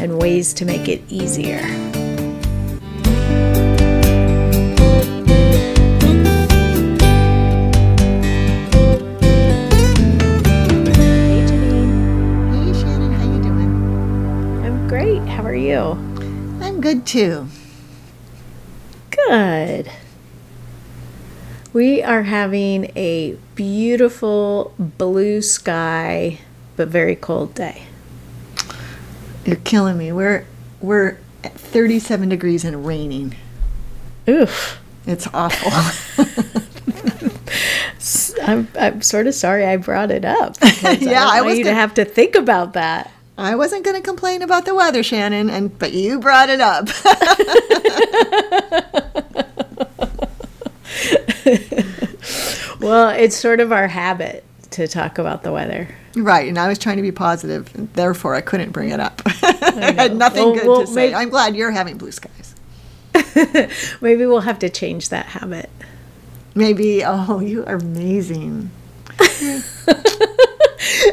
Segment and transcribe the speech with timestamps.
[0.00, 1.58] and ways to make it easier.
[1.58, 1.66] Hey
[11.46, 14.64] Janine, Hey Shannon, how you doing?
[14.64, 15.22] I'm great.
[15.28, 15.78] How are you?
[16.62, 17.46] I'm good too.
[19.10, 19.90] Good.
[21.72, 26.38] We are having a beautiful blue sky
[26.76, 27.82] but very cold day.
[29.44, 30.12] You're killing me.
[30.12, 30.44] We're
[30.80, 33.34] we're at 37 degrees and raining.
[34.28, 34.78] Oof.
[35.06, 35.72] It's awful.
[38.46, 40.56] I'm, I'm sort of sorry I brought it up.
[41.00, 43.10] Yeah, I, I was you to gonna- have to think about that.
[43.38, 46.88] I wasn't going to complain about the weather, Shannon, and but you brought it up.
[52.80, 55.86] Well, it's sort of our habit to talk about the weather.
[56.16, 59.20] right, and I was trying to be positive, and therefore I couldn't bring it up.
[59.62, 61.10] I, had nothing Well, good well, to say.
[61.10, 62.54] may- I'm glad you're having blue skies.
[64.00, 65.70] Maybe we'll have to change that habit.
[66.54, 68.70] Maybe, oh, you are amazing.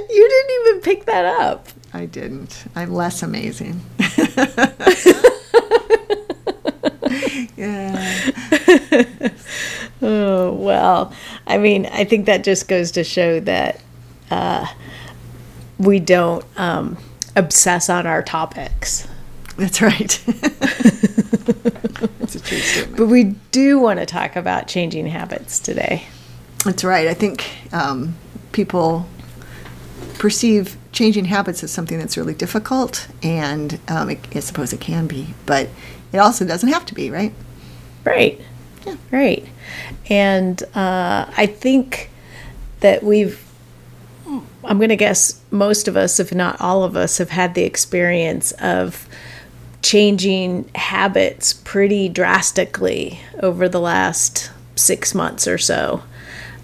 [0.10, 1.68] You didn't even pick that up.
[1.94, 2.66] I didn't.
[2.76, 3.82] I'm less amazing.
[7.58, 8.20] yeah.
[10.02, 11.14] Oh, well,
[11.46, 13.82] I mean, I think that just goes to show that
[14.32, 14.68] uh,
[15.78, 16.98] we don't um,
[17.38, 19.08] obsess on our topics.
[19.58, 20.24] That's right.
[22.20, 22.98] It's a true statement.
[22.98, 26.04] But we do want to talk about changing habits today.
[26.66, 27.08] That's right.
[27.08, 28.16] I think um,
[28.52, 29.08] people
[30.16, 35.08] perceive changing habits as something that's really difficult, and um, it, I suppose it can
[35.08, 35.70] be, but
[36.12, 37.34] it also doesn't have to be, right?
[38.04, 38.42] Right.
[38.86, 38.96] Yeah.
[39.10, 39.46] Right.
[40.10, 42.10] And uh, I think
[42.82, 43.42] that we've,
[44.68, 47.64] I'm going to guess most of us, if not all of us, have had the
[47.64, 49.08] experience of
[49.82, 56.04] changing habits pretty drastically over the last six months or so.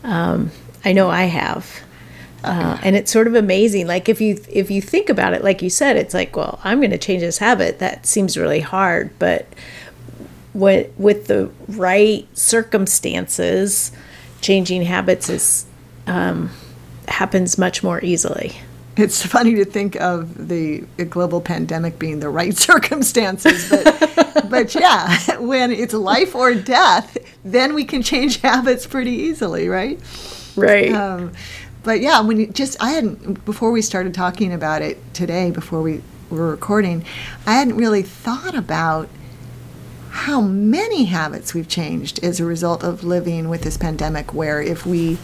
[0.03, 0.51] Um,
[0.83, 1.81] I know I have.
[2.43, 3.87] Uh, and it's sort of amazing.
[3.87, 6.79] Like if you if you think about it, like you said, it's like, well, I'm
[6.79, 7.79] going to change this habit.
[7.79, 9.47] That seems really hard, but
[10.53, 13.93] with with the right circumstances,
[14.41, 15.65] changing habits is
[16.05, 16.49] um,
[17.07, 18.57] happens much more easily.
[18.95, 25.37] It's funny to think of the global pandemic being the right circumstances, but but yeah,
[25.37, 29.99] when it's life or death, then we can change habits pretty easily, right?
[30.55, 30.91] Right.
[30.91, 31.33] Um,
[31.83, 35.81] but yeah, when you just I hadn't before we started talking about it today, before
[35.81, 37.05] we were recording,
[37.45, 39.09] I hadn't really thought about
[40.09, 44.33] how many habits we've changed as a result of living with this pandemic.
[44.33, 45.17] Where if we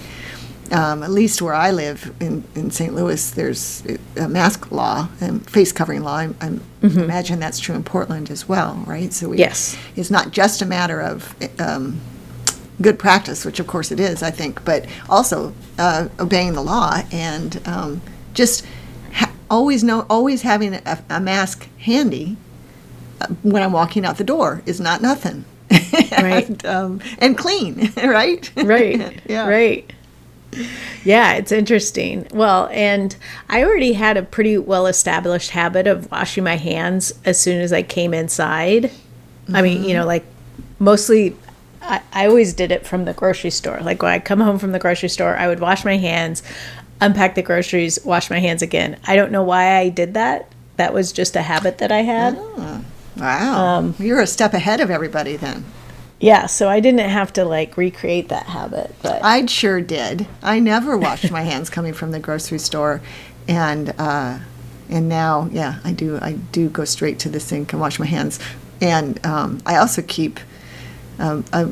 [0.71, 2.93] um, at least where I live in, in St.
[2.93, 3.83] Louis, there's
[4.17, 6.15] a mask law and face covering law.
[6.17, 9.11] I, I imagine that's true in Portland as well, right?
[9.13, 9.77] So we, Yes.
[9.95, 11.99] it's not just a matter of um,
[12.81, 17.01] good practice, which of course it is, I think, but also uh, obeying the law
[17.11, 18.01] and um,
[18.33, 18.65] just
[19.13, 22.37] ha- always know, always having a, a mask handy
[23.21, 25.45] uh, when I'm walking out the door is not nothing.
[26.11, 26.47] Right.
[26.49, 28.51] and, um, and clean, right?
[28.57, 29.21] right.
[29.29, 29.47] yeah.
[29.47, 29.89] Right.
[31.03, 32.27] Yeah, it's interesting.
[32.33, 33.15] Well, and
[33.49, 37.71] I already had a pretty well established habit of washing my hands as soon as
[37.71, 38.91] I came inside.
[39.51, 40.25] I mean, you know, like
[40.77, 41.35] mostly
[41.81, 43.79] I, I always did it from the grocery store.
[43.81, 46.43] Like when I come home from the grocery store, I would wash my hands,
[47.01, 48.97] unpack the groceries, wash my hands again.
[49.07, 50.51] I don't know why I did that.
[50.77, 52.37] That was just a habit that I had.
[53.17, 53.65] Wow.
[53.77, 55.65] Um, You're a step ahead of everybody then.
[56.19, 60.27] Yeah, so I didn't have to like recreate that habit, but I sure did.
[60.43, 63.01] I never washed my hands coming from the grocery store,
[63.47, 64.39] and uh,
[64.89, 66.17] and now, yeah, I do.
[66.21, 68.39] I do go straight to the sink and wash my hands,
[68.81, 70.39] and um, I also keep
[71.19, 71.71] um, a,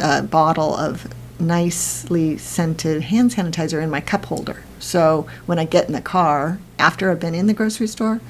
[0.00, 1.06] a bottle of
[1.38, 4.62] nicely scented hand sanitizer in my cup holder.
[4.78, 8.20] So when I get in the car after I've been in the grocery store,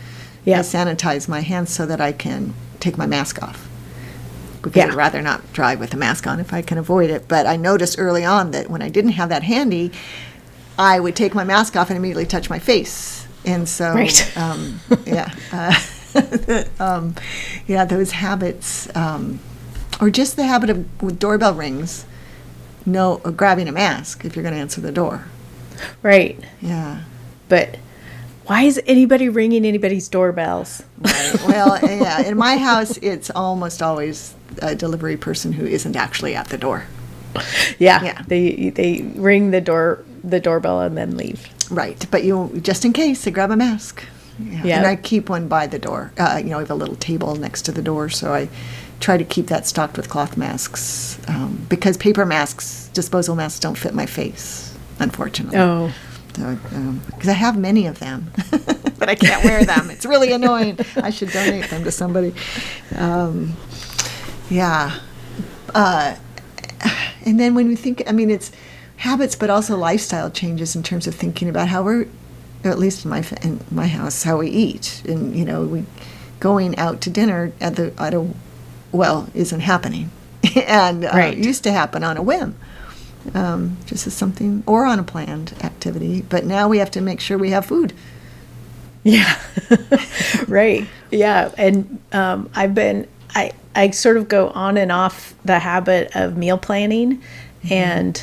[0.45, 0.59] Yeah.
[0.59, 3.69] I sanitize my hands so that I can take my mask off.
[4.71, 4.93] Because Yeah.
[4.93, 7.29] I'd rather not drive with a mask on if I can avoid it.
[7.29, 9.93] But I noticed early on that when I didn't have that handy,
[10.79, 13.27] I would take my mask off and immediately touch my face.
[13.45, 14.37] And so, Right.
[14.37, 15.31] um, yeah.
[15.53, 17.15] Uh, um,
[17.67, 19.41] yeah, those habits, um,
[20.01, 22.05] or just the habit of with doorbell rings,
[22.87, 25.27] no, uh, grabbing a mask if you're going to answer the door.
[26.03, 26.39] Right.
[26.61, 27.03] Yeah.
[27.49, 27.77] But
[28.47, 30.83] why is anybody ringing anybody's doorbells?
[30.99, 31.37] Right.
[31.47, 32.23] Well, yeah.
[32.23, 36.85] In my house, it's almost always a delivery person who isn't actually at the door.
[37.79, 38.03] Yeah.
[38.05, 38.23] Yeah.
[38.27, 41.49] They they ring the door the doorbell and then leave.
[41.71, 42.05] Right.
[42.11, 44.05] But you just in case, they grab a mask.
[44.39, 44.65] Yeah.
[44.65, 44.77] Yeah.
[44.79, 46.13] And I keep one by the door.
[46.19, 48.49] Uh, you know, I have a little table next to the door, so I
[49.01, 53.79] try to keep that stocked with cloth masks um, because paper masks, disposable masks, don't
[53.79, 55.59] fit my face, unfortunately.
[55.59, 55.93] Oh.
[56.35, 58.31] Because I have many of them,
[58.99, 59.91] but I can't wear them.
[59.91, 60.79] It's really annoying.
[60.97, 62.35] I should donate them to somebody.
[62.97, 63.55] Um,
[64.51, 64.99] yeah.
[65.75, 66.17] Uh,
[67.25, 68.53] and then when we think, I mean, it's
[68.97, 72.07] habits, but also lifestyle changes in terms of thinking about how we're,
[72.65, 75.85] or at least in my in my house, how we eat, and you know, we
[76.41, 78.27] going out to dinner at the at a
[78.93, 80.11] well isn't happening,
[80.67, 81.37] and uh, Right.
[81.37, 82.57] used to happen on a whim,
[83.33, 86.23] um, just as something or on a planned activity.
[86.23, 87.93] But now we have to make sure we have food.
[89.03, 89.39] Yeah.
[90.49, 90.87] right.
[91.11, 91.53] Yeah.
[91.57, 96.37] And um, I've been, I, I sort of go on and off the habit of
[96.37, 97.23] meal planning.
[97.71, 98.23] And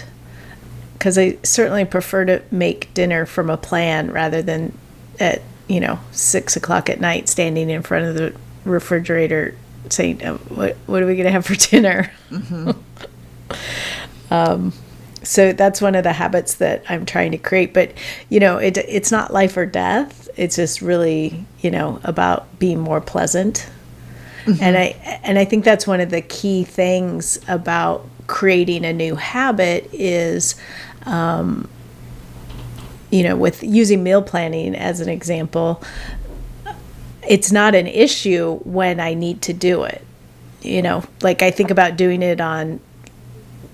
[0.93, 4.77] because I certainly prefer to make dinner from a plan rather than
[5.19, 9.55] at, you know, six o'clock at night standing in front of the refrigerator
[9.89, 12.11] saying, "Oh, what, what are we going to have for dinner?
[14.31, 14.73] um,
[15.23, 17.73] so that's one of the habits that I'm trying to create.
[17.73, 17.93] But
[18.29, 20.29] you know, it it's not life or death.
[20.35, 23.69] It's just really you know about being more pleasant.
[24.59, 29.15] And I and I think that's one of the key things about creating a new
[29.15, 30.55] habit is,
[31.05, 31.69] um,
[33.11, 35.83] you know, with using meal planning as an example.
[37.27, 40.03] It's not an issue when I need to do it.
[40.63, 42.79] You know, like I think about doing it on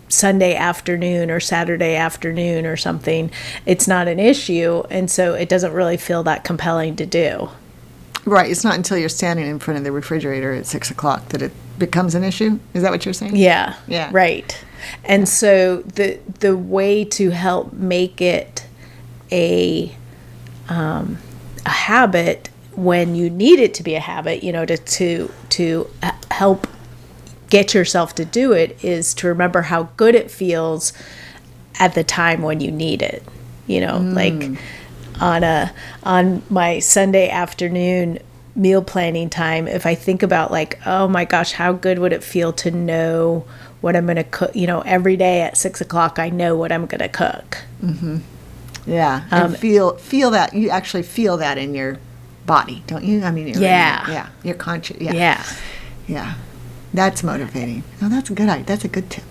[0.10, 3.32] Sunday afternoon or Saturday afternoon or something,
[3.66, 4.84] it's not an issue.
[4.90, 7.50] And so it doesn't really feel that compelling to do.
[8.26, 8.52] Right.
[8.52, 11.52] It's not until you're standing in front of the refrigerator at six o'clock that it
[11.80, 12.60] becomes an issue.
[12.74, 13.36] Is that what you're saying?
[13.36, 13.76] Yeah.
[13.88, 14.10] Yeah.
[14.12, 14.58] Right.
[15.06, 18.68] And so the the way to help make it
[19.32, 19.96] a
[20.70, 21.20] um,
[21.66, 25.90] a habit when you need it to be a habit, you know, to to to
[26.32, 26.68] help
[27.50, 30.94] get yourself to do it is to remember how good it feels
[31.80, 33.24] at the time when you need it.
[33.68, 34.58] You know, like
[35.20, 35.74] on a
[36.04, 38.20] on my Sunday afternoon
[38.56, 42.24] meal planning time, if I think about like, oh my gosh, how good would it
[42.24, 43.46] feel to know
[43.82, 44.56] what I'm gonna cook?
[44.56, 47.58] You know, every day at six o'clock, I know what I'm gonna cook.
[47.84, 48.22] Mhm.
[48.86, 49.24] Yeah.
[49.32, 51.98] Um, and feel feel that you actually feel that in your
[52.46, 53.22] body, don't you?
[53.24, 54.10] I mean, Yeah.
[54.10, 54.28] yeah.
[54.44, 54.98] You're conscious.
[55.00, 55.12] Yeah.
[55.12, 55.44] Yeah.
[56.08, 56.34] Yeah.
[56.94, 57.84] That's motivating.
[58.02, 58.66] Oh, that's a good idea.
[58.66, 59.24] That's a good tip.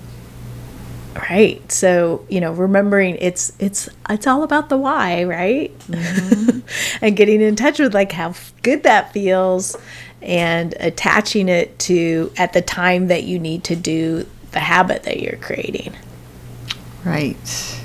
[1.30, 1.70] Right.
[1.72, 5.72] So, you know, remembering it's it's it's all about the why, right?
[7.00, 9.76] and getting in touch with like how good that feels
[10.20, 15.20] and attaching it to at the time that you need to do the habit that
[15.20, 15.96] you're creating.
[17.04, 17.80] Right.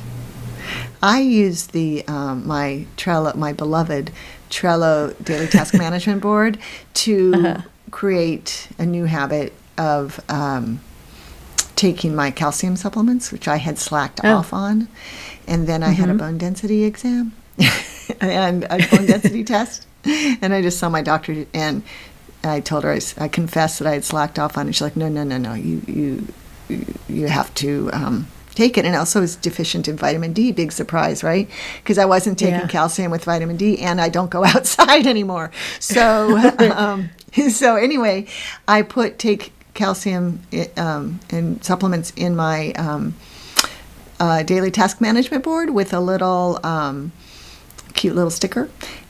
[1.01, 4.11] I use the um, my Trello, my beloved
[4.49, 6.57] Trello daily task management board
[6.95, 10.79] to create a new habit of um,
[11.75, 14.37] taking my calcium supplements, which I had slacked Oh.
[14.37, 14.87] off on,
[15.47, 17.33] and then I had a bone density exam
[18.21, 19.87] and a bone density test,
[20.41, 21.81] and I just saw my doctor and
[22.43, 24.73] I told her I, I, confessed that I had slacked off on it.
[24.73, 26.27] She's like, no, no, no, no, you you
[26.69, 28.85] you- you have to um, take it.
[28.85, 30.51] And also, I was deficient in vitamin D.
[30.53, 31.49] Big surprise, right?
[31.83, 32.67] Because I wasn't taking Yeah.
[32.67, 35.51] calcium with vitamin D, and I don't go outside anymore.
[35.79, 37.09] So, um,
[37.49, 38.27] so anyway,
[38.67, 40.41] I put take calcium
[40.77, 43.15] um, and supplements in my um,
[44.19, 47.11] uh, daily task management board with a little um,
[47.93, 48.69] cute little sticker.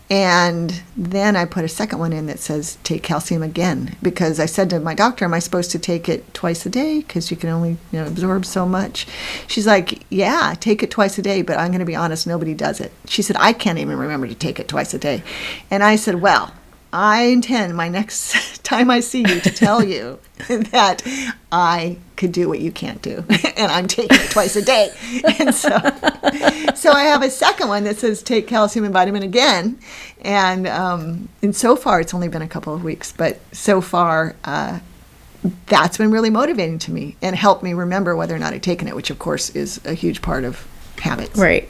[0.10, 4.46] And then I put a second one in that says take calcium again because I
[4.46, 7.00] said to my doctor, Am I supposed to take it twice a day?
[7.00, 9.08] Because you can only you know, absorb so much.
[9.48, 12.54] She's like, Yeah, take it twice a day, but I'm going to be honest, nobody
[12.54, 12.92] does it.
[13.06, 15.24] She said, I can't even remember to take it twice a day.
[15.70, 16.54] And I said, Well,
[16.94, 21.04] I intend my next time I see you to tell you that
[21.52, 23.24] I could do what you can't do,
[23.58, 24.92] and I'm taking it twice a day.
[25.40, 25.70] And so,
[26.76, 29.80] so I have a second one that says take calcium and vitamin again,
[30.22, 34.36] and um, and so far it's only been a couple of weeks, but so far.
[34.44, 34.80] Uh,
[35.66, 38.88] that's been really motivating to me and helped me remember whether or not I'd taken
[38.88, 40.68] it, which of course is a huge part of
[41.00, 41.36] habits.
[41.36, 41.68] Right.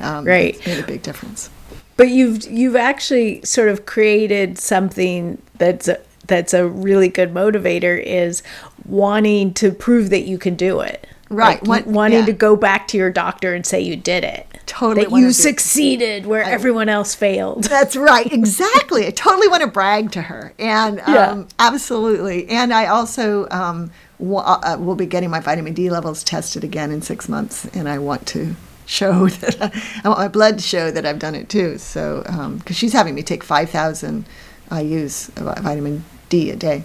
[0.00, 0.58] Um, Right.
[0.66, 1.48] Made a big difference.
[1.96, 8.02] But you've you've actually sort of created something that's a, that's a really good motivator
[8.02, 8.42] is
[8.86, 11.06] wanting to prove that you can do it.
[11.30, 12.26] Right, Like, want- wanting yeah.
[12.26, 14.46] to go back to your doctor and say you did it.
[14.66, 17.64] Totally That you succeeded where everyone else failed.
[17.76, 19.06] That's right, exactly.
[19.06, 21.44] I totally want to brag to her, and um, Yeah.
[21.58, 22.48] absolutely.
[22.48, 27.02] And I also um, uh, will be getting my vitamin D levels tested again in
[27.02, 28.54] six months, and I want to
[28.86, 31.78] show that I, I want my blood to show that I've done it too.
[31.78, 32.22] So,
[32.58, 34.26] because she's having me take five thousand
[34.70, 36.84] IU's of vitamin D a day.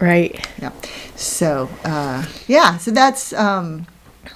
[0.00, 0.48] Right.
[0.60, 0.72] Yeah.
[1.14, 3.86] So uh, yeah, so that's um,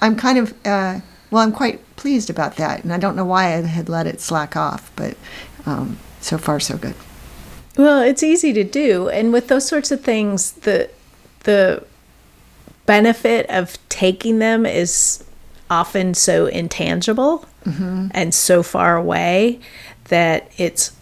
[0.01, 0.99] I'm kind of uh,
[1.31, 4.21] well, I'm quite pleased about that, and I don't know why I had let it
[4.21, 5.17] slack off, but
[5.65, 6.95] um, so far so good.
[7.77, 10.89] Well, it's easy to do, and with those sorts of things, the
[11.43, 11.83] the
[12.85, 15.23] benefit of taking them is
[15.69, 17.45] often so intangible
[18.13, 19.59] and so far away
[20.05, 20.95] that it's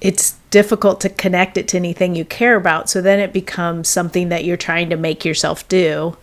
[0.00, 2.88] it's difficult to connect it to anything you care about.
[2.90, 6.16] So then it becomes something that you're trying to make yourself do,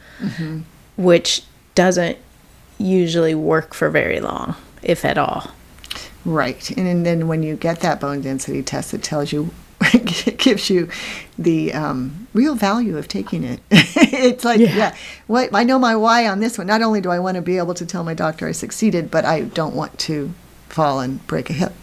[0.98, 1.44] which
[1.76, 2.18] doesn't
[2.80, 5.52] usually work for very long, if at all.
[6.26, 9.52] Right, and, then when you get that bone density test, it tells you.
[9.94, 10.90] It gives you
[11.38, 13.60] the um, real value of taking it.
[13.72, 14.76] it's like, Yeah.
[14.76, 14.96] yeah,
[15.28, 16.68] what I know my why on this one.
[16.68, 19.26] Not only do I want to be able to tell my doctor I succeeded, but
[19.26, 20.32] I don't want to
[20.70, 21.74] fall and break a hip.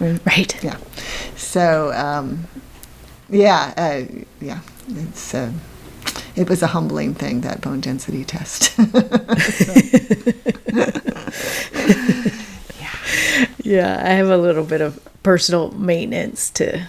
[0.00, 0.62] Right.
[0.64, 0.78] Yeah.
[1.36, 2.46] So, um,
[3.28, 4.02] yeah, uh,
[4.40, 5.52] yeah, it's uh,
[6.34, 8.72] it was a humbling thing that bone density test.
[12.80, 12.94] Yeah.
[13.62, 16.86] yeah, I have a little bit of personal maintenance to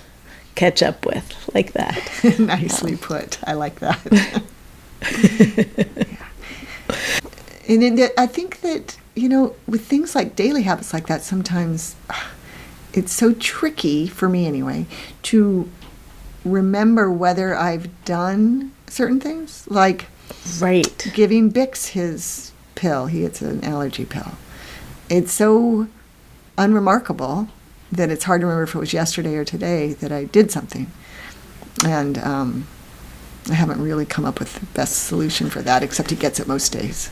[0.61, 1.99] catch up with, like that.
[2.39, 3.39] Nicely put.
[3.47, 4.43] I like that.
[7.69, 11.95] And then I think that you know, with things like daily habits like that, sometimes
[12.93, 14.87] it's so tricky for me anyway
[15.23, 15.69] to
[16.43, 20.07] remember whether I've done certain things, like
[20.59, 21.11] Right.
[21.13, 23.05] giving Bix his pill.
[23.05, 24.33] He gets an allergy pill.
[25.09, 25.87] It's so
[26.57, 27.47] unremarkable
[27.91, 30.91] that it's hard to remember if it was yesterday or today that I did something.
[31.85, 32.67] And um,
[33.49, 36.47] I haven't really come up with the best solution for that, except he gets it
[36.47, 37.11] most days.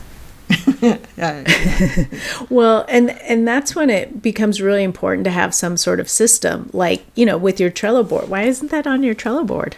[2.50, 6.70] Well, and and that's when it becomes really important to have some sort of system,
[6.72, 8.28] like you know, with your Trello board.
[8.28, 9.76] Why isn't that on your Trello board?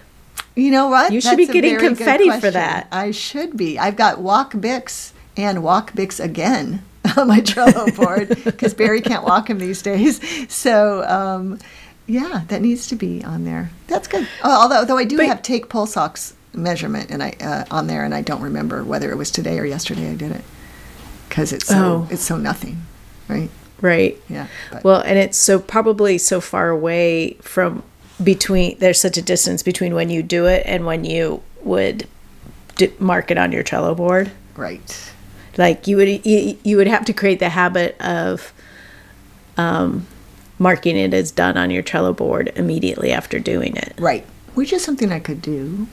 [0.55, 1.13] You know what?
[1.13, 2.89] You should be That's a getting confetti for that.
[2.91, 3.79] I should be.
[3.79, 6.83] I've got Walk Bix and Walk Bix again
[7.17, 10.21] on my Trello board because Barry can't walk him these days.
[10.53, 11.59] So, um,
[12.07, 13.71] yeah, that needs to be on there.
[13.87, 14.27] That's good.
[14.43, 17.87] Oh, although, though I do But- have take pulse ox measurement and I uh, on
[17.87, 20.45] there, and I don't remember whether it was today or yesterday I did it
[21.29, 22.09] because it's so Oh.
[22.11, 22.83] it's so nothing,
[23.29, 23.49] right?
[23.81, 24.19] Right.
[24.29, 24.47] Yeah.
[24.71, 27.83] but- Well, and it's so probably so far away from
[28.23, 28.79] between.
[28.79, 32.07] There's such a distance between when you do it and when you would
[32.99, 34.31] mark it on your Trello board.
[34.57, 35.12] right.
[35.57, 38.53] Like you would you, you would have to create the habit of
[39.57, 40.07] um,
[40.59, 43.95] marking it as done on your Trello board immediately after doing it.
[43.99, 44.25] Right.
[44.55, 45.87] Which is something I could do.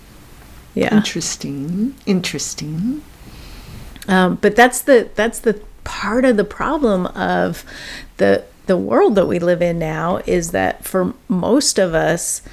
[0.76, 0.96] Yeah.
[0.96, 1.96] Interesting.
[2.06, 3.02] Interesting.
[4.08, 7.66] Um, but that's the that's the part of the problem of
[8.18, 12.44] the the world that we live in now is that for most of us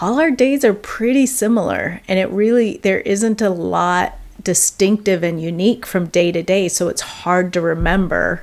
[0.00, 5.40] all our days are pretty similar and it really there isn't a lot distinctive and
[5.42, 8.42] unique from day to day so it's hard to remember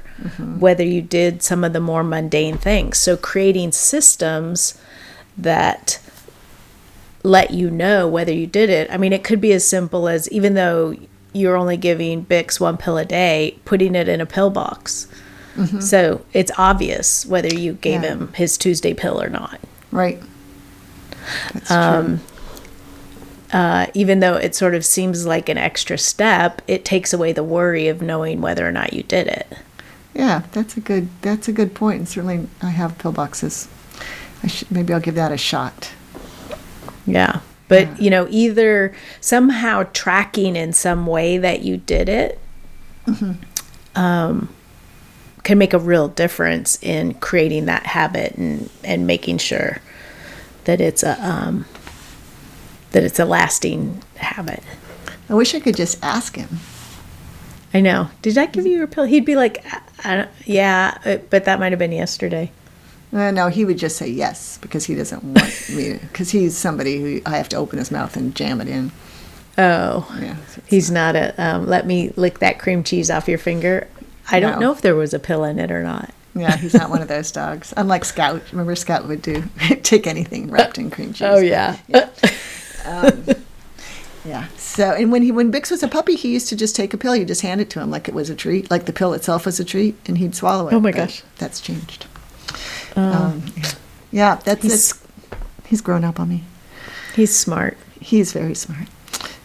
[0.60, 4.78] whether you did some of the more mundane things so creating systems
[5.38, 6.00] that
[7.24, 8.88] let you know whether you did it.
[8.92, 10.96] I mean, it could be as simple as even though
[11.34, 15.08] you're only giving Bix one pill a day, putting it in a pill box.
[15.80, 18.10] So it's obvious whether you gave Yeah.
[18.10, 19.60] him his Tuesday pill or not.
[19.92, 20.22] Right.
[21.54, 22.20] That's Um, true.
[23.56, 27.44] Uh, even though it sort of seems like an extra step, it takes away the
[27.44, 29.48] worry of knowing whether or not you did it.
[30.14, 32.00] Yeah, that's a good that's a good point.
[32.00, 33.70] And certainly, I have pill boxes.
[34.44, 35.92] I should, maybe I'll give that a shot.
[37.08, 37.40] Yeah.
[37.70, 37.96] But, Yeah.
[37.98, 42.40] you know, either somehow tracking in some way that you did it
[43.96, 44.50] um,
[45.44, 49.80] can make a real difference in creating that habit and, and making sure
[50.66, 51.66] that it's a um,
[52.96, 54.64] that it's a lasting habit.
[55.30, 56.48] I wish I could just ask him.
[57.74, 58.08] I know.
[58.22, 59.04] Did I give you your pill?
[59.04, 62.54] He'd be like, I, I don't, yeah, but that might have been yesterday.
[63.12, 66.00] Uh, no, he would just say yes because he doesn't want me.
[66.02, 68.94] Because he's somebody who I have to open his mouth and jam it in.
[69.58, 73.38] Oh, Yeah, so he's not a um, let me lick that cream cheese off your
[73.38, 73.90] finger.
[74.32, 74.68] I don't No.
[74.68, 76.12] know if there was a pill in it or not.
[76.34, 77.74] Yeah, he's not one of those dogs.
[77.76, 78.42] Unlike Scout.
[78.52, 79.44] Remember, Scout would do
[79.84, 81.28] take anything wrapped in cream cheese.
[81.30, 81.78] Oh yeah.
[81.90, 82.10] Yeah.
[84.58, 86.98] So, and when he when Bix was a puppy, he used to just take a
[86.98, 87.16] pill.
[87.16, 89.46] You just hand it to him like it was a treat, like the pill itself
[89.46, 90.74] was a treat, and he'd swallow it.
[90.74, 91.24] Oh my But gosh.
[91.38, 92.08] that's changed.
[92.96, 93.72] um, yeah.
[94.12, 96.44] yeah, that's He's- he's, he's grown up on me.
[97.16, 97.78] He's smart.
[98.02, 98.88] He's very smart.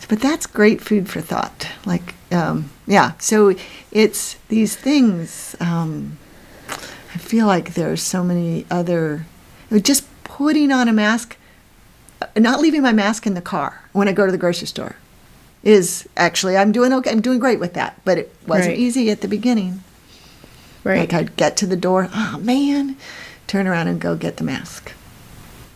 [0.08, 1.68] But that's great food for thought.
[1.86, 3.12] Like, um, yeah.
[3.18, 3.54] So
[3.92, 5.54] it's these things.
[5.60, 6.18] Um,
[6.68, 9.26] I feel like there's so many other.
[9.82, 11.39] Just putting on a mask, uh,
[12.36, 14.96] not leaving my mask in the car when I go to the grocery store,
[15.62, 17.10] is actually I'm doing okay.
[17.10, 18.00] I'm doing great with that.
[18.04, 18.78] But it wasn't Right.
[18.78, 19.82] easy at the beginning.
[20.84, 21.00] Right.
[21.00, 22.96] Like I'd get to the door, oh man,
[23.46, 24.92] turn around and go get the mask.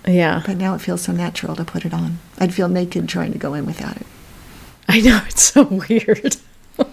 [0.07, 0.43] yeah.
[0.47, 2.19] But now it feels so natural to put it on.
[2.39, 4.07] I'd feel naked trying to go in without it.
[4.89, 6.37] I know it's so weird.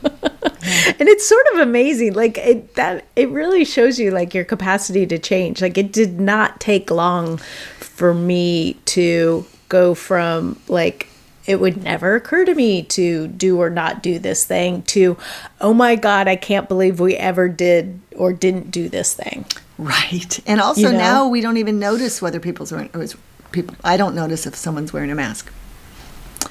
[0.99, 5.05] and it's sort of amazing like it that it really shows you like your capacity
[5.07, 5.61] to change.
[5.61, 7.37] Like it did not take long
[7.79, 11.07] for me to go from like
[11.45, 15.17] it would never occur to me to do or not do this thing to
[15.59, 19.45] oh my god, I can't believe we ever did or didn't do this thing.
[19.77, 20.39] Right.
[20.45, 20.97] And also You know?
[20.97, 23.15] now we don't even notice whether people's wearing oh, or is
[23.51, 25.51] people I don't notice if someone's wearing a mask.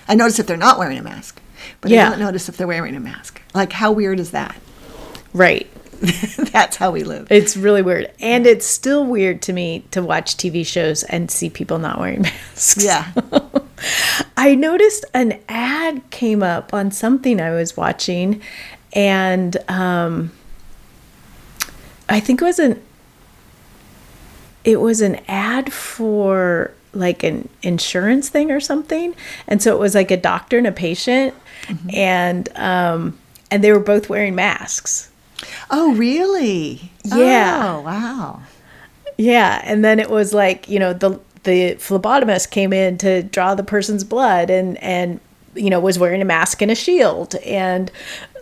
[0.08, 1.40] I notice if they're not wearing a mask.
[1.80, 2.06] But Yeah.
[2.06, 3.40] I don't notice if they're wearing a mask.
[3.54, 4.56] Like how weird is that?
[5.32, 5.70] Right.
[6.52, 7.30] That's how we live.
[7.30, 8.10] It's really weird.
[8.20, 12.22] And it's still weird to me to watch TV shows and see people not wearing
[12.54, 12.82] masks.
[12.82, 13.12] Yeah.
[14.36, 18.40] I noticed an ad came up on something I was watching,
[18.94, 20.32] and um,
[22.08, 22.82] I think it was an
[24.64, 29.14] it was an ad for like an insurance thing or something,
[29.46, 31.34] and so it was like a doctor and a patient,
[31.92, 33.18] and um,
[33.50, 35.10] and they were both wearing masks.
[35.70, 36.90] Oh, really?
[37.04, 37.76] Yeah.
[37.76, 38.42] Oh, wow.
[39.16, 43.54] Yeah, and then it was like you know the the phlebotomist came in to draw
[43.54, 45.20] the person's blood and and
[45.54, 47.90] you know was wearing a mask and a shield and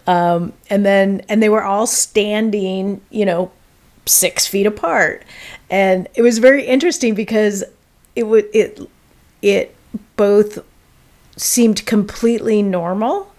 [0.07, 3.51] um and then and they were all standing you know
[4.05, 5.23] six feet apart
[5.71, 7.63] and it was very interesting because
[8.19, 8.81] it would it
[9.43, 9.75] it
[10.17, 10.59] both
[11.37, 13.33] seemed completely normal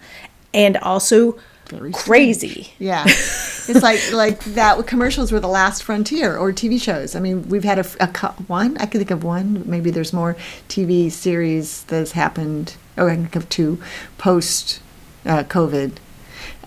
[0.54, 1.38] and also
[1.68, 4.84] Very crazy Yeah, it's like like that.
[4.86, 7.14] Commercials were the last frontier, or TV shows.
[7.14, 8.76] I mean, we've had a, a one.
[8.78, 9.62] I can think of one.
[9.66, 10.34] Maybe there's more
[10.68, 12.74] TV series that's happened.
[12.98, 13.78] Oh, I can think of two
[14.18, 14.80] post
[15.26, 15.92] uh, COVID.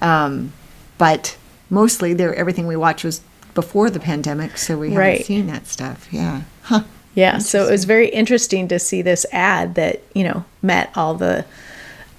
[0.01, 0.53] Um,
[0.97, 1.35] but
[1.69, 3.19] mostly, there everything we watched was
[3.55, 5.25] before the pandemic, so we haven't Right.
[5.25, 6.07] seen that stuff.
[6.11, 6.83] Yeah, huh?
[7.15, 11.13] Yeah, so it was very interesting to see this ad that you know met all
[11.13, 11.45] the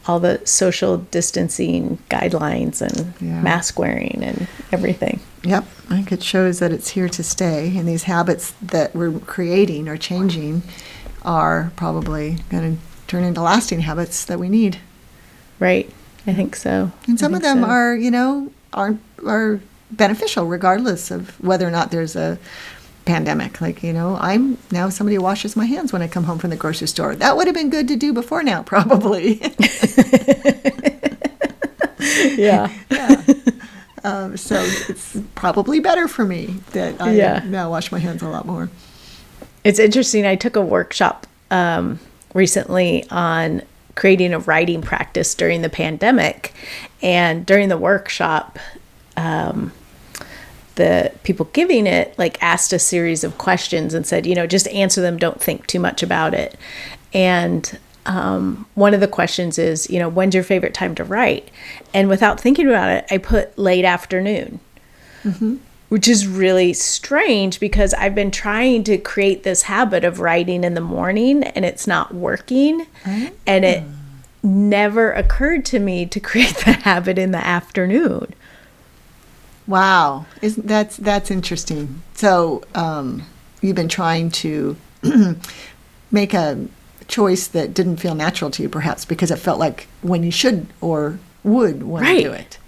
[0.06, 3.40] all the social distancing guidelines and Yeah.
[3.40, 5.20] mask wearing and everything.
[5.44, 9.18] Yep, I think it shows that it's here to stay, and these habits that we're
[9.20, 10.62] creating or changing
[11.24, 14.78] are probably going to turn into lasting habits that we need.
[15.58, 15.90] Right?
[16.26, 16.90] I think so.
[17.06, 17.66] And some of them so.
[17.66, 22.38] are, you know, are are beneficial regardless of whether or not there's a
[23.04, 23.60] pandemic.
[23.60, 26.50] Like, you know, I'm now somebody who washes my hands when I come home from
[26.50, 27.14] the grocery store.
[27.14, 29.40] That would have been good to do before now, probably.
[32.36, 32.70] yeah.
[34.04, 34.56] um, so
[34.88, 37.42] it's probably better for me that I Yeah.
[37.46, 38.68] now wash my hands a lot more.
[39.62, 40.26] It's interesting.
[40.26, 41.98] I took a workshop um,
[42.34, 43.62] recently on
[43.94, 46.52] creating a writing practice during the pandemic.
[47.02, 48.58] And during the workshop,
[49.16, 49.72] um,
[50.76, 54.68] the people giving it like asked a series of questions and said, you know, just
[54.68, 56.56] answer them, don't think too much about it.
[57.12, 61.50] And um, one of the questions is, you know, when's your favorite time to write?
[61.92, 64.60] And without thinking about it, I put late afternoon
[65.88, 70.74] which is really strange because I've been trying to create this habit of writing in
[70.74, 72.86] the morning and it's not working.
[73.46, 73.84] And it
[74.42, 78.34] never occurred to me to create the habit in the afternoon.
[79.66, 82.02] Wow, Isn't, that's that's interesting.
[82.14, 83.22] So um,
[83.62, 84.76] you've been trying to
[86.10, 86.66] make a
[87.08, 90.66] choice that didn't feel natural to you, perhaps because it felt like when you should
[90.80, 92.16] or would want Right.
[92.18, 92.58] to do it.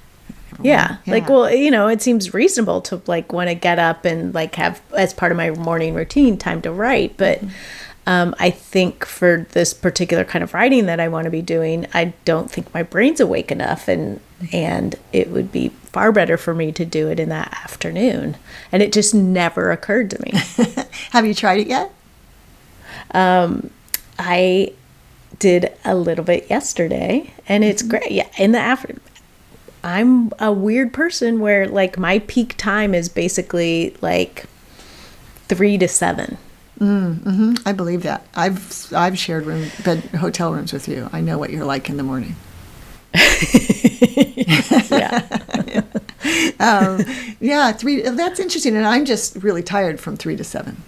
[0.62, 0.96] Yeah.
[1.06, 4.54] Like, well, you know, it seems reasonable to like want to get up and like
[4.54, 7.18] have as part of my morning routine time to write.
[7.18, 7.42] But
[8.06, 11.86] um, I think for this particular kind of writing that I want to be doing,
[11.92, 13.86] I don't think my brain's awake enough.
[13.86, 18.36] And, and it would be far better for me to do it in that afternoon.
[18.70, 20.30] And it just never occurred to me.
[21.12, 21.90] Have you tried it yet?
[23.12, 23.70] Um,
[24.18, 24.74] I
[25.38, 27.92] did a little bit yesterday and it's mm-hmm.
[27.92, 28.10] great.
[28.10, 28.28] Yeah.
[28.36, 28.94] In the after,
[29.82, 34.44] I'm a weird person where like my peak time is basically like
[35.48, 36.36] three to seven.
[36.78, 37.54] Mm, mm-hmm.
[37.64, 38.26] I believe that.
[38.34, 41.08] I've I've shared room bed hotel rooms with you.
[41.10, 42.36] I know what you're like in the morning.
[44.90, 45.82] Yeah.
[46.58, 47.02] Um,
[47.40, 48.02] yeah, three.
[48.02, 50.82] That's interesting, and I'm just really tired from three to seven.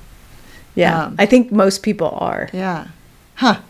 [0.75, 1.05] Yeah.
[1.05, 2.49] Um, I think most people are.
[2.53, 2.89] Yeah,
[3.37, 3.61] huh.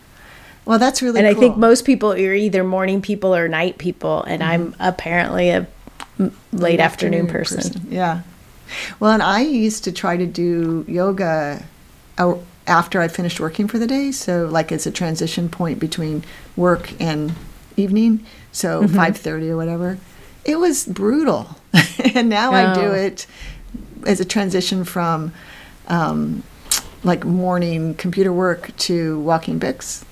[0.65, 1.19] Well, that's really.
[1.19, 4.23] And I think most people are either morning people or night people.
[4.25, 5.67] And I'm apparently a
[6.53, 7.87] late afternoon, person.
[7.89, 8.21] Yeah.
[9.01, 11.65] Well, and I used to try to do yoga
[12.19, 12.35] uh,
[12.67, 14.13] after I finished working for the day.
[14.13, 16.23] So, like, as a transition point between
[16.55, 17.33] work and
[17.79, 18.27] evening.
[18.53, 18.99] So, Mm-hmm.
[18.99, 19.99] 5.30 or whatever.
[20.45, 21.57] It was brutal.
[22.15, 22.93] and now I do Oh.
[22.93, 23.27] it
[24.07, 25.33] as a transition from
[25.89, 26.43] um,
[27.05, 30.05] like morning computer work to walking Bix.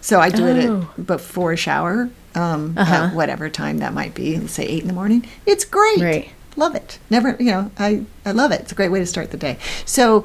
[0.00, 0.90] So I do it Oh.
[0.98, 2.94] at before a shower, um, Uh-huh.
[2.94, 5.26] at whatever time that might be, say eight in the morning.
[5.46, 6.00] It's great.
[6.00, 6.30] Right.
[6.56, 6.98] Love it.
[7.10, 8.60] Never, you know, I, I love it.
[8.60, 9.58] It's a great way to start the day.
[9.84, 10.24] So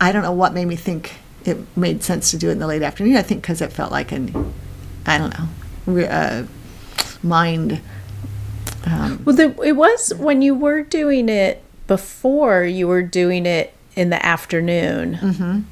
[0.00, 1.12] I don't know what made me think
[1.44, 3.16] it made sense to do it in the late afternoon.
[3.16, 4.52] I think because it felt like an,
[5.06, 5.48] I don't know,
[5.86, 6.44] re- uh,
[7.22, 7.80] mind.
[8.86, 13.74] Um, Well, the, it was when you were doing it before, you were doing it
[13.96, 15.66] in the afternoon.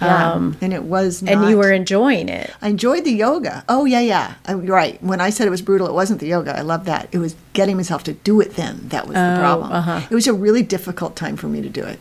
[0.00, 0.32] yeah.
[0.32, 2.50] Um, and it was not, and you were enjoying it.
[2.62, 3.64] I enjoyed the yoga.
[3.68, 4.34] Oh yeah, yeah.
[4.46, 5.02] I, you're right.
[5.02, 6.56] When I said it was brutal, it wasn't the yoga.
[6.56, 7.08] I love that.
[7.12, 8.54] It was getting myself to do it.
[8.54, 9.72] Then that was the Oh, problem.
[9.72, 10.06] uh-huh.
[10.10, 11.98] It was a really difficult time for me to do it,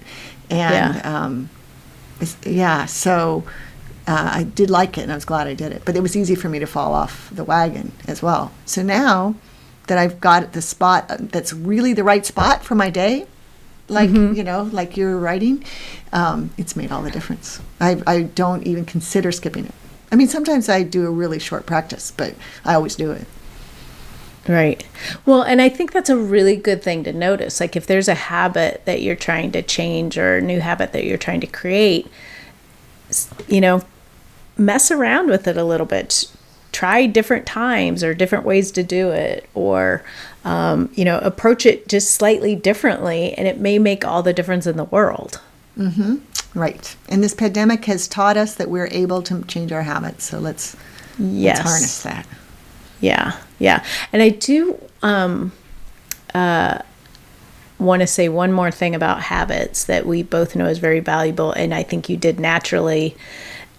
[0.50, 1.24] and Yeah.
[1.26, 1.50] um,
[2.46, 2.86] yeah.
[2.86, 3.44] So
[4.08, 5.82] uh, I did like it, and I was glad I did it.
[5.84, 8.52] But it was easy for me to fall off the wagon as well.
[8.66, 9.36] So now
[9.90, 13.28] that I've got the spot uh, that's really the right spot for my day,
[13.90, 15.66] like you know, like you're writing,
[16.14, 17.60] um, it's made all the difference.
[17.82, 19.74] I, I don't even consider skipping it.
[20.12, 23.26] I mean, sometimes I do a really short practice, but I always do it.
[24.48, 24.84] Right.
[25.26, 27.60] Well, and I think that's a really good thing to notice.
[27.60, 31.04] Like if there's a habit that you're trying to change or a new habit that
[31.04, 32.08] you're trying to create,
[33.48, 33.84] you know,
[34.58, 36.26] mess around with it a little bit.
[36.72, 40.04] Try different times or different ways to do it, or,
[40.46, 44.68] um, you know, approach it just slightly differently, and it may make all the difference
[44.68, 45.42] in the world.
[46.56, 46.96] Right.
[47.08, 50.26] And this pandemic has taught us that we're able to change our habits.
[50.26, 50.76] So let's,
[51.18, 51.58] Yes.
[51.58, 52.28] let's harness that.
[53.02, 53.86] Yeah, yeah.
[54.12, 55.52] And I do um,
[56.34, 56.80] uh,
[57.78, 61.52] want to say one more thing about habits that we both know is very valuable,
[61.54, 63.16] and I think you did naturally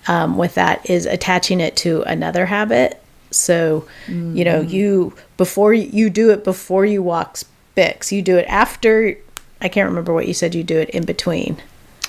[0.08, 3.02] um, with that is attaching it to another habit.
[3.30, 7.38] So, you know, you before you, do it before you walk
[7.76, 9.16] Bix, you do it after.
[9.60, 10.54] I can't remember what you said.
[10.54, 11.58] You do it in between.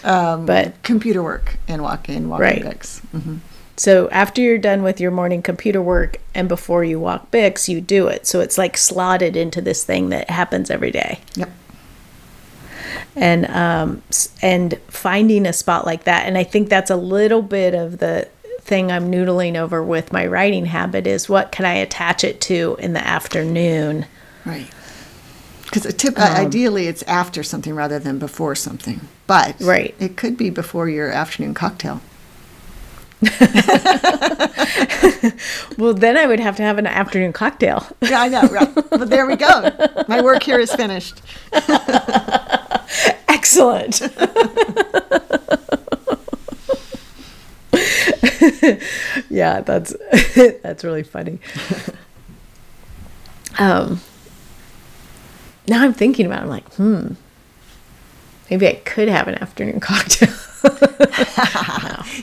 [0.03, 2.63] Um, But- computer work and walking, walking Right.
[2.63, 3.01] Bix.
[3.11, 3.35] hmm
[3.77, 7.81] So after you're done with your morning computer work and before you walk Bix, you
[7.81, 8.25] do it.
[8.25, 11.19] So it's like slotted into this thing that happens every day.
[11.35, 11.49] Yep.
[13.15, 14.01] And um
[14.41, 16.25] and finding a spot like that.
[16.25, 18.27] And I think that's a little bit of the
[18.61, 22.77] thing I'm noodling over with my writing habit is what can I attach it to
[22.79, 24.05] in the afternoon?
[24.45, 24.67] Right.
[25.63, 29.01] Because tip, Um, ideally, it's after something rather than before something.
[29.27, 29.95] But Right.
[29.99, 32.01] it could be before your afternoon cocktail.
[35.77, 37.85] Well, then I would have to have an afternoon cocktail.
[38.01, 38.41] Yeah, I know.
[38.43, 38.73] Right.
[38.89, 39.71] but there we go.
[40.07, 41.21] My work here is finished.
[43.51, 43.99] Excellent.
[49.29, 49.93] yeah, that's
[50.63, 51.39] that's really funny.
[53.59, 53.99] Um,
[55.67, 56.39] now I'm thinking about.
[56.39, 57.07] It, I'm like, hmm,
[58.49, 60.33] maybe I could have an afternoon cocktail.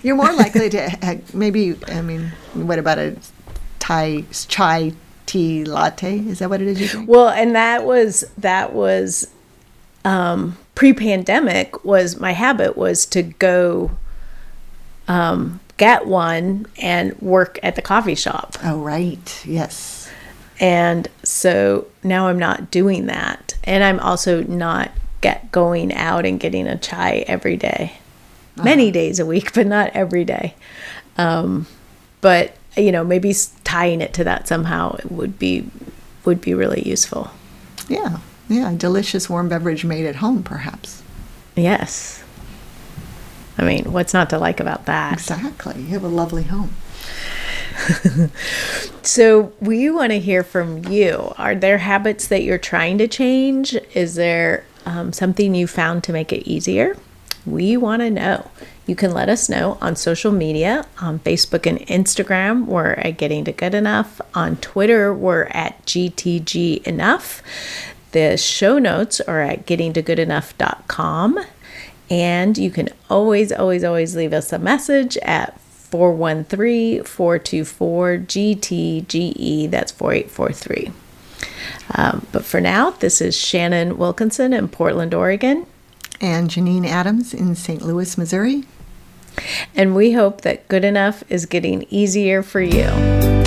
[0.03, 1.77] You're more likely to ha- maybe.
[1.89, 3.17] I mean, what about a
[3.81, 4.93] Thai chai
[5.27, 6.21] tea latte?
[6.21, 7.07] Is that what it is you drink?
[7.09, 9.29] well, and that was that was
[10.09, 11.85] um, pre-pandemic.
[11.85, 13.91] Was my habit was to go
[15.07, 18.57] um, get one and work at the coffee shop.
[18.65, 19.45] Oh, right.
[19.47, 20.11] Yes.
[20.61, 23.57] And so now I'm not doing that.
[23.65, 24.91] And I'm also not
[25.21, 27.99] get going out and getting a chai every day.
[28.57, 30.55] Many days a week, but not every day.
[31.17, 31.67] Um,
[32.21, 35.69] but you know, maybe tying it to that somehow would be
[36.25, 37.31] would be really useful.
[37.89, 38.19] Yeah.
[38.49, 38.73] Yeah.
[38.73, 41.03] A delicious warm beverage made at home, perhaps.
[41.57, 42.23] Yes.
[43.57, 45.15] I mean, what's not to like about that?
[45.15, 45.81] Exactly.
[45.83, 46.75] You have a lovely home.
[49.09, 51.33] So, we want to hear from you.
[51.39, 53.75] Are there habits that you're trying to change?
[53.95, 56.95] Is there um, something you found to make it easier?
[57.47, 58.51] We want to know.
[58.87, 62.67] You can let us know on social media on Facebook and Instagram.
[62.67, 64.21] We're at Getting to Good Enough.
[64.35, 67.43] On Twitter, we're at GTG Enough.
[68.13, 71.39] The show notes are at gettingtogoodenough.com.
[72.11, 79.71] And you can always, always, always leave us a message at 413 424 GTGE.
[79.71, 80.93] That's 4843.
[81.95, 85.67] Um, but for now, this is Shannon Wilkinson in Portland, Oregon.
[86.21, 87.83] And Janine Adams in St.
[87.83, 88.65] Louis, Missouri.
[89.75, 93.38] And we hope that good enough is getting easier for you.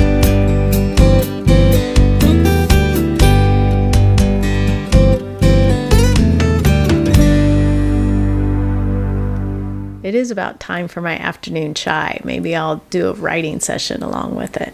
[10.11, 12.19] It is about time for my afternoon chai.
[12.25, 14.73] Maybe I'll do a writing session along with it.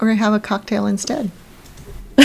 [0.00, 1.30] Or have a cocktail instead.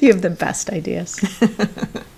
[0.00, 1.16] You have the best ideas.